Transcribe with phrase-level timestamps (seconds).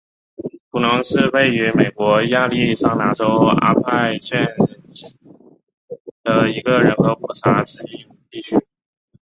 [0.71, 4.47] 弗农是位于美国亚利桑那州阿帕契县
[6.23, 8.57] 的一个人口普查指定地区。